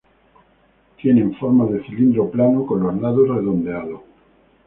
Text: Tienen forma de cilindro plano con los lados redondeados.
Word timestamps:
Tienen 0.99 1.35
forma 1.35 1.67
de 1.67 1.83
cilindro 1.83 2.27
plano 2.31 2.65
con 2.65 2.81
los 2.81 2.99
lados 2.99 3.27
redondeados. 3.29 4.01